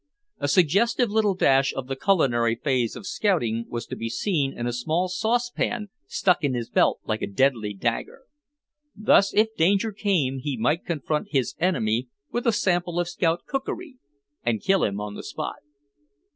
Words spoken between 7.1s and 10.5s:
a deadly dagger. Thus if danger came